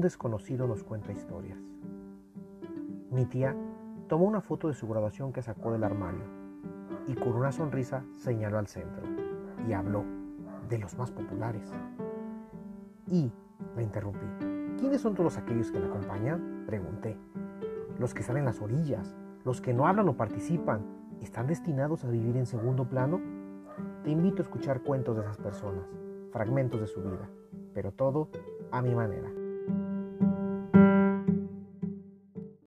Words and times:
un 0.00 0.04
desconocido 0.04 0.66
nos 0.66 0.82
cuenta 0.82 1.12
historias. 1.12 1.58
Mi 3.10 3.26
tía 3.26 3.54
tomó 4.08 4.24
una 4.24 4.40
foto 4.40 4.68
de 4.68 4.72
su 4.72 4.88
graduación 4.88 5.30
que 5.30 5.42
sacó 5.42 5.72
del 5.72 5.84
armario 5.84 6.24
y 7.06 7.14
con 7.14 7.34
una 7.34 7.52
sonrisa 7.52 8.02
señaló 8.16 8.56
al 8.56 8.66
centro 8.66 9.02
y 9.68 9.74
habló 9.74 10.02
de 10.70 10.78
los 10.78 10.96
más 10.96 11.10
populares. 11.10 11.70
Y 13.08 13.30
la 13.76 13.82
interrumpí. 13.82 14.24
¿Quiénes 14.78 15.02
son 15.02 15.14
todos 15.14 15.36
aquellos 15.36 15.70
que 15.70 15.80
la 15.80 15.88
acompañan? 15.88 16.64
Pregunté. 16.66 17.18
Los 17.98 18.14
que 18.14 18.20
están 18.20 18.38
en 18.38 18.46
las 18.46 18.62
orillas, 18.62 19.14
los 19.44 19.60
que 19.60 19.74
no 19.74 19.86
hablan 19.86 20.08
o 20.08 20.16
participan, 20.16 20.80
¿están 21.20 21.46
destinados 21.46 22.06
a 22.06 22.08
vivir 22.08 22.38
en 22.38 22.46
segundo 22.46 22.88
plano? 22.88 23.20
Te 24.02 24.08
invito 24.08 24.40
a 24.40 24.44
escuchar 24.44 24.80
cuentos 24.80 25.14
de 25.16 25.20
esas 25.20 25.36
personas, 25.36 25.84
fragmentos 26.32 26.80
de 26.80 26.86
su 26.86 27.02
vida, 27.02 27.28
pero 27.74 27.92
todo 27.92 28.30
a 28.70 28.80
mi 28.80 28.94
manera. 28.94 29.30